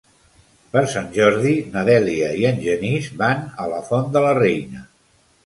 [0.75, 4.85] Per Sant Jordi na Dèlia i en Genís van a la Font de la Reina.